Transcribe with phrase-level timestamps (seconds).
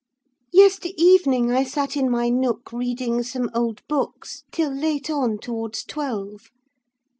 [0.51, 5.83] "Yester evening I sat in my nook reading some old books till late on towards
[5.83, 6.49] twelve.